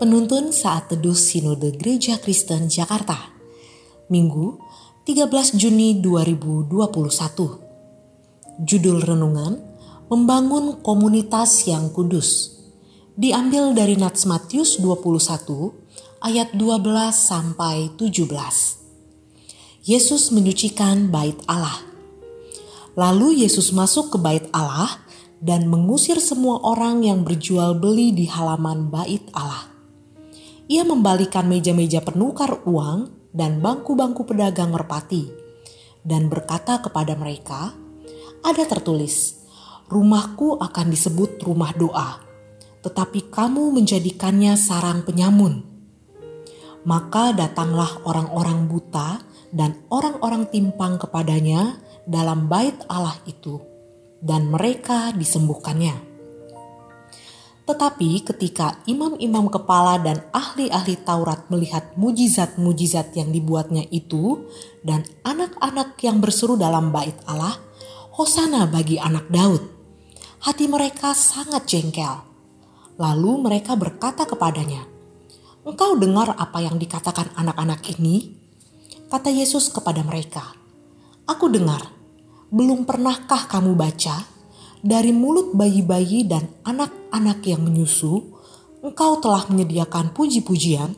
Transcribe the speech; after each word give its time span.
Penuntun 0.00 0.48
saat 0.48 0.88
teduh 0.88 1.12
Sinode 1.12 1.76
Gereja 1.76 2.16
Kristen 2.16 2.72
Jakarta. 2.72 3.36
Minggu, 4.08 4.56
13 5.04 5.60
Juni 5.60 6.00
2021. 6.00 6.72
Judul 8.64 9.04
renungan, 9.04 9.60
Membangun 10.08 10.80
Komunitas 10.80 11.68
yang 11.68 11.92
Kudus. 11.92 12.56
Diambil 13.12 13.76
dari 13.76 14.00
Nats 14.00 14.24
Matius 14.24 14.80
21 14.80 15.76
ayat 16.24 16.56
12 16.56 16.80
sampai 17.12 17.92
17. 18.00 19.84
Yesus 19.84 20.32
menyucikan 20.32 21.12
bait 21.12 21.36
Allah. 21.44 21.76
Lalu 22.96 23.44
Yesus 23.44 23.68
masuk 23.68 24.16
ke 24.16 24.18
bait 24.24 24.48
Allah 24.56 24.96
dan 25.44 25.68
mengusir 25.68 26.16
semua 26.24 26.56
orang 26.64 27.04
yang 27.04 27.20
berjual 27.20 27.76
beli 27.76 28.16
di 28.16 28.24
halaman 28.32 28.88
bait 28.88 29.28
Allah. 29.36 29.69
Ia 30.70 30.86
membalikan 30.86 31.50
meja-meja 31.50 31.98
penukar 31.98 32.62
uang 32.62 33.10
dan 33.34 33.58
bangku-bangku 33.58 34.22
pedagang 34.22 34.70
merpati 34.70 35.26
dan 36.06 36.30
berkata 36.30 36.78
kepada 36.78 37.18
mereka, 37.18 37.74
"Ada 38.46 38.70
tertulis, 38.70 39.42
rumahku 39.90 40.62
akan 40.62 40.86
disebut 40.94 41.42
rumah 41.42 41.74
doa, 41.74 42.22
tetapi 42.86 43.34
kamu 43.34 43.82
menjadikannya 43.82 44.54
sarang 44.54 45.02
penyamun." 45.02 45.66
Maka 46.86 47.34
datanglah 47.34 48.06
orang-orang 48.06 48.70
buta 48.70 49.26
dan 49.50 49.74
orang-orang 49.90 50.54
timpang 50.54 51.02
kepadanya 51.02 51.82
dalam 52.06 52.46
bait 52.46 52.78
Allah 52.86 53.18
itu 53.26 53.58
dan 54.22 54.46
mereka 54.46 55.10
disembuhkannya. 55.18 56.09
Tetapi 57.70 58.26
ketika 58.26 58.82
imam-imam 58.90 59.46
kepala 59.46 60.02
dan 60.02 60.26
ahli-ahli 60.34 60.98
Taurat 61.06 61.46
melihat 61.54 61.94
mujizat-mujizat 61.94 63.14
yang 63.14 63.30
dibuatnya 63.30 63.86
itu 63.94 64.50
dan 64.82 65.06
anak-anak 65.22 65.94
yang 66.02 66.18
berseru 66.18 66.58
dalam 66.58 66.90
bait 66.90 67.14
Allah, 67.30 67.62
Hosana 68.18 68.66
bagi 68.66 68.98
anak 68.98 69.30
Daud. 69.30 69.62
Hati 70.42 70.66
mereka 70.66 71.14
sangat 71.14 71.70
jengkel. 71.70 72.26
Lalu 72.98 73.38
mereka 73.38 73.78
berkata 73.78 74.26
kepadanya, 74.26 74.82
Engkau 75.62 75.94
dengar 75.94 76.34
apa 76.34 76.58
yang 76.58 76.74
dikatakan 76.74 77.30
anak-anak 77.38 77.86
ini? 77.94 78.34
Kata 79.06 79.30
Yesus 79.30 79.70
kepada 79.70 80.02
mereka, 80.02 80.42
Aku 81.30 81.46
dengar, 81.46 81.86
belum 82.50 82.82
pernahkah 82.82 83.46
kamu 83.46 83.78
baca 83.78 84.39
dari 84.80 85.12
mulut 85.12 85.52
bayi-bayi 85.52 86.24
dan 86.24 86.48
anak-anak 86.64 87.44
yang 87.44 87.64
menyusu, 87.64 88.24
engkau 88.80 89.20
telah 89.20 89.44
menyediakan 89.48 90.12
puji-pujian? 90.16 90.96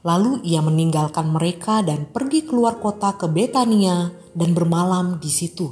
Lalu 0.00 0.40
ia 0.48 0.64
meninggalkan 0.64 1.28
mereka 1.28 1.84
dan 1.84 2.08
pergi 2.08 2.48
keluar 2.48 2.80
kota 2.80 3.20
ke 3.20 3.28
Betania 3.28 4.08
dan 4.32 4.56
bermalam 4.56 5.20
di 5.20 5.28
situ. 5.28 5.68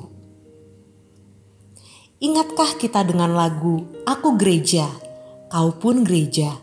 Ingatkah 2.18 2.76
kita 2.76 3.06
dengan 3.06 3.32
lagu 3.32 3.88
Aku 4.04 4.36
Gereja, 4.36 4.90
Kau 5.48 5.72
pun 5.80 6.04
Gereja? 6.04 6.60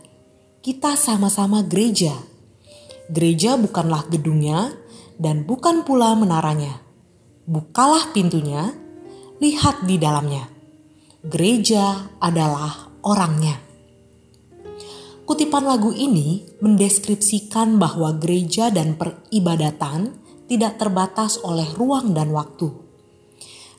Kita 0.61 0.97
sama-sama 0.97 1.61
gereja. 1.65 2.13
Gereja 3.09 3.53
bukanlah 3.57 4.09
gedungnya 4.09 4.73
dan 5.17 5.45
bukan 5.45 5.85
pula 5.85 6.13
menaranya 6.17 6.85
bukalah 7.45 8.09
pintunya, 8.11 8.73
lihat 9.41 9.83
di 9.83 9.99
dalamnya. 9.99 10.47
Gereja 11.25 12.13
adalah 12.21 12.93
orangnya. 13.01 13.57
Kutipan 15.25 15.65
lagu 15.65 15.89
ini 15.89 16.45
mendeskripsikan 16.61 17.81
bahwa 17.81 18.13
gereja 18.13 18.69
dan 18.69 18.93
peribadatan 18.93 20.13
tidak 20.45 20.77
terbatas 20.77 21.41
oleh 21.41 21.65
ruang 21.73 22.13
dan 22.13 22.29
waktu. 22.29 22.69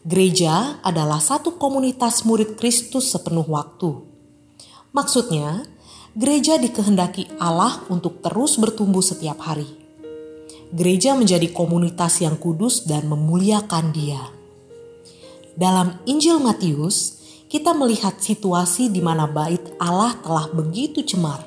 Gereja 0.03 0.83
adalah 0.83 1.23
satu 1.23 1.55
komunitas 1.55 2.27
murid 2.27 2.59
Kristus 2.59 3.15
sepenuh 3.15 3.47
waktu. 3.47 3.95
Maksudnya, 4.91 5.63
gereja 6.19 6.59
dikehendaki 6.59 7.39
Allah 7.39 7.87
untuk 7.87 8.19
terus 8.23 8.59
bertumbuh 8.59 9.03
setiap 9.03 9.39
hari 9.47 9.87
gereja 10.75 11.15
menjadi 11.15 11.47
komunitas 11.55 12.23
yang 12.23 12.35
kudus 12.39 12.87
dan 12.89 13.07
memuliakan 13.07 13.95
Dia. 13.95 14.36
Dalam 15.57 16.05
Injil 16.05 16.37
Matius, 16.37 17.17
kita 17.49 17.73
melihat 17.73 18.21
situasi 18.21 18.93
di 18.93 19.01
mana 19.01 19.25
bait 19.25 19.73
Allah 19.81 20.13
telah 20.21 20.53
begitu 20.53 21.01
cemar. 21.01 21.41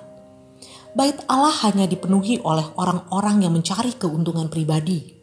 Bait 0.97 1.13
Allah 1.29 1.53
hanya 1.69 1.85
dipenuhi 1.85 2.41
oleh 2.41 2.65
orang-orang 2.73 3.45
yang 3.45 3.53
mencari 3.53 3.93
keuntungan 3.93 4.49
pribadi. 4.49 5.13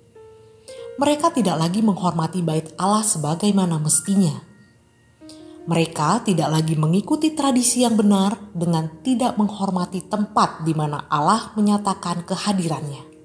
Mereka 0.97 1.35
tidak 1.35 1.59
lagi 1.59 1.83
menghormati 1.83 2.41
bait 2.47 2.73
Allah 2.79 3.03
sebagaimana 3.03 3.77
mestinya. 3.83 4.39
Mereka 5.67 6.23
tidak 6.23 6.47
lagi 6.47 6.79
mengikuti 6.79 7.35
tradisi 7.35 7.83
yang 7.83 7.99
benar 7.99 8.39
dengan 8.55 9.03
tidak 9.03 9.35
menghormati 9.35 10.07
tempat 10.07 10.63
di 10.63 10.73
mana 10.79 11.11
Allah 11.11 11.51
menyatakan 11.59 12.23
kehadirannya 12.23 13.17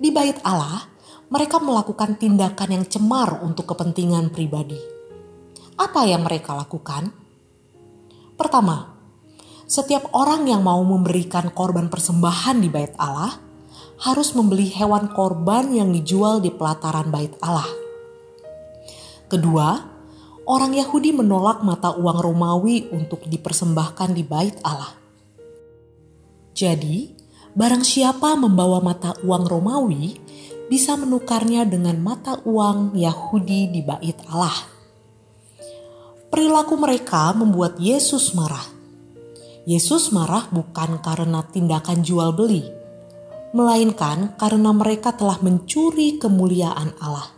di 0.00 0.08
bait 0.10 0.38
Allah, 0.42 0.88
mereka 1.30 1.62
melakukan 1.62 2.18
tindakan 2.18 2.68
yang 2.74 2.84
cemar 2.90 3.38
untuk 3.46 3.70
kepentingan 3.70 4.34
pribadi. 4.34 4.78
Apa 5.78 6.02
yang 6.04 6.26
mereka 6.26 6.58
lakukan? 6.58 7.14
Pertama, 8.34 8.98
setiap 9.70 10.10
orang 10.10 10.50
yang 10.50 10.66
mau 10.66 10.82
memberikan 10.82 11.54
korban 11.54 11.86
persembahan 11.86 12.58
di 12.58 12.66
bait 12.66 12.90
Allah 12.98 13.38
harus 14.02 14.34
membeli 14.34 14.74
hewan 14.74 15.14
korban 15.14 15.70
yang 15.70 15.94
dijual 15.94 16.42
di 16.42 16.50
pelataran 16.50 17.14
bait 17.14 17.30
Allah. 17.38 17.68
Kedua, 19.30 19.78
orang 20.50 20.74
Yahudi 20.74 21.14
menolak 21.14 21.62
mata 21.62 21.94
uang 21.94 22.18
Romawi 22.18 22.90
untuk 22.90 23.22
dipersembahkan 23.30 24.10
di 24.10 24.26
bait 24.26 24.58
Allah. 24.66 24.90
Jadi, 26.50 27.14
barang 27.54 27.86
siapa 27.86 28.34
membawa 28.34 28.82
mata 28.82 29.14
uang 29.22 29.46
Romawi 29.46 30.18
bisa 30.70 30.94
menukarnya 30.94 31.66
dengan 31.66 31.98
mata 31.98 32.38
uang 32.46 32.94
Yahudi 32.94 33.74
di 33.74 33.82
bait 33.82 34.14
Allah. 34.30 34.54
Perilaku 36.30 36.78
mereka 36.78 37.34
membuat 37.34 37.82
Yesus 37.82 38.38
marah. 38.38 38.62
Yesus 39.66 40.14
marah 40.14 40.46
bukan 40.54 41.02
karena 41.02 41.42
tindakan 41.42 42.06
jual 42.06 42.30
beli, 42.30 42.62
melainkan 43.50 44.38
karena 44.38 44.70
mereka 44.70 45.10
telah 45.10 45.42
mencuri 45.42 46.22
kemuliaan 46.22 46.94
Allah. 47.02 47.34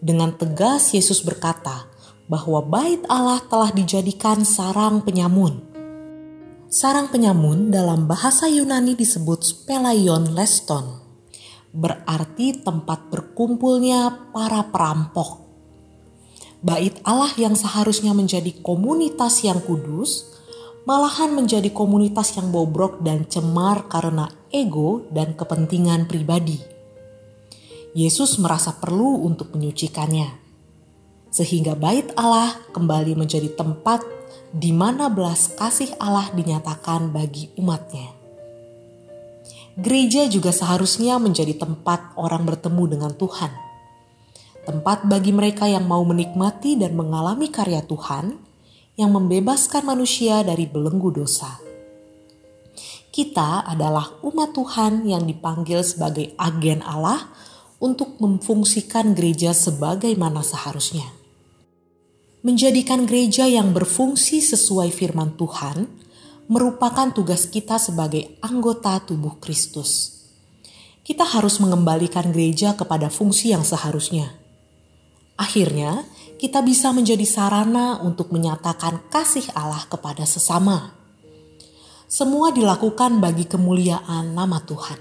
Dengan 0.00 0.32
tegas 0.32 0.96
Yesus 0.96 1.20
berkata 1.20 1.84
bahwa 2.32 2.64
bait 2.64 3.04
Allah 3.12 3.44
telah 3.44 3.68
dijadikan 3.70 4.42
sarang 4.42 5.04
penyamun 5.04 5.72
Sarang 6.72 7.12
penyamun 7.12 7.68
dalam 7.68 8.08
bahasa 8.08 8.48
Yunani 8.48 8.96
disebut 8.96 9.44
spelaion 9.44 10.32
leston, 10.32 11.01
berarti 11.72 12.60
tempat 12.60 13.08
berkumpulnya 13.08 14.30
para 14.30 14.68
perampok. 14.68 15.40
Bait 16.62 16.94
Allah 17.02 17.32
yang 17.34 17.58
seharusnya 17.58 18.14
menjadi 18.14 18.54
komunitas 18.62 19.42
yang 19.42 19.58
kudus, 19.64 20.38
malahan 20.86 21.34
menjadi 21.34 21.72
komunitas 21.74 22.38
yang 22.38 22.54
bobrok 22.54 23.02
dan 23.02 23.26
cemar 23.26 23.90
karena 23.90 24.30
ego 24.54 25.08
dan 25.10 25.34
kepentingan 25.34 26.06
pribadi. 26.06 26.60
Yesus 27.98 28.38
merasa 28.38 28.78
perlu 28.78 29.26
untuk 29.26 29.52
menyucikannya, 29.52 30.28
sehingga 31.34 31.74
bait 31.74 32.14
Allah 32.14 32.54
kembali 32.72 33.18
menjadi 33.18 33.52
tempat 33.52 34.06
di 34.54 34.70
mana 34.70 35.10
belas 35.10 35.52
kasih 35.58 35.96
Allah 35.98 36.30
dinyatakan 36.30 37.10
bagi 37.10 37.50
umatnya. 37.58 38.21
Gereja 39.78 40.28
juga 40.28 40.52
seharusnya 40.52 41.16
menjadi 41.16 41.56
tempat 41.56 42.12
orang 42.20 42.44
bertemu 42.44 42.84
dengan 42.98 43.12
Tuhan. 43.16 43.52
Tempat 44.62 45.08
bagi 45.08 45.32
mereka 45.32 45.66
yang 45.66 45.88
mau 45.88 46.04
menikmati 46.04 46.76
dan 46.76 46.92
mengalami 46.94 47.48
karya 47.48 47.82
Tuhan 47.82 48.36
yang 49.00 49.10
membebaskan 49.10 49.88
manusia 49.88 50.44
dari 50.44 50.68
belenggu 50.68 51.10
dosa. 51.10 51.58
Kita 53.12 53.64
adalah 53.64 54.20
umat 54.24 54.52
Tuhan 54.56 55.08
yang 55.08 55.24
dipanggil 55.24 55.80
sebagai 55.84 56.36
agen 56.36 56.84
Allah 56.84 57.28
untuk 57.80 58.20
memfungsikan 58.20 59.16
gereja 59.16 59.56
sebagaimana 59.56 60.40
seharusnya 60.44 61.22
menjadikan 62.42 63.06
gereja 63.06 63.46
yang 63.46 63.70
berfungsi 63.70 64.42
sesuai 64.42 64.90
firman 64.90 65.38
Tuhan 65.38 65.86
merupakan 66.50 67.10
tugas 67.14 67.46
kita 67.46 67.78
sebagai 67.78 68.38
anggota 68.42 68.98
tubuh 69.02 69.38
Kristus. 69.38 70.22
Kita 71.02 71.26
harus 71.26 71.58
mengembalikan 71.58 72.30
gereja 72.30 72.78
kepada 72.78 73.10
fungsi 73.10 73.50
yang 73.50 73.66
seharusnya. 73.66 74.38
Akhirnya, 75.34 76.06
kita 76.38 76.62
bisa 76.62 76.94
menjadi 76.94 77.26
sarana 77.26 77.98
untuk 78.02 78.30
menyatakan 78.30 79.10
kasih 79.10 79.46
Allah 79.54 79.82
kepada 79.90 80.22
sesama. 80.22 80.94
Semua 82.06 82.52
dilakukan 82.52 83.18
bagi 83.18 83.48
kemuliaan 83.48 84.36
nama 84.36 84.62
Tuhan. 84.62 85.00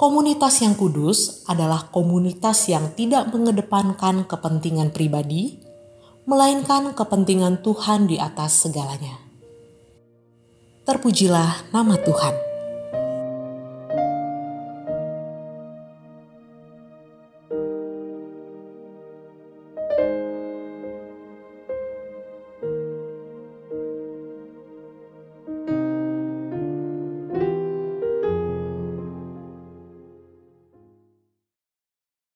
Komunitas 0.00 0.64
yang 0.64 0.80
kudus 0.80 1.44
adalah 1.44 1.92
komunitas 1.92 2.72
yang 2.72 2.96
tidak 2.96 3.28
mengedepankan 3.30 4.24
kepentingan 4.24 4.96
pribadi, 4.96 5.60
melainkan 6.24 6.96
kepentingan 6.96 7.60
Tuhan 7.60 8.08
di 8.08 8.16
atas 8.16 8.64
segalanya. 8.64 9.29
Terpujilah 10.90 11.70
nama 11.70 11.94
Tuhan. 12.02 12.49